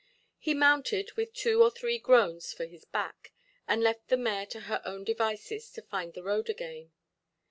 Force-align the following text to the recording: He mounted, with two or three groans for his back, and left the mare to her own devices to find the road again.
He 0.39 0.55
mounted, 0.55 1.11
with 1.13 1.31
two 1.31 1.61
or 1.61 1.69
three 1.69 1.99
groans 1.99 2.51
for 2.53 2.65
his 2.65 2.85
back, 2.85 3.33
and 3.67 3.83
left 3.83 4.07
the 4.07 4.17
mare 4.17 4.47
to 4.47 4.61
her 4.61 4.81
own 4.83 5.03
devices 5.03 5.69
to 5.73 5.83
find 5.83 6.15
the 6.15 6.23
road 6.23 6.49
again. 6.49 6.91